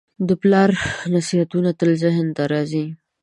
د 0.27 0.29
پلار 0.41 0.69
نصیحتونه 1.15 1.69
تل 1.79 1.89
ذهن 2.03 2.27
ته 2.37 2.43
راځي. 2.53 2.85